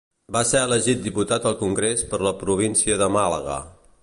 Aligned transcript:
Va 0.35 0.39
ser 0.51 0.61
elegit 0.67 1.03
diputat 1.03 1.45
al 1.51 1.59
Congrés 1.61 2.03
per 2.15 2.21
la 2.29 2.35
província 2.43 3.01
de 3.05 3.15
Màlaga. 3.19 3.63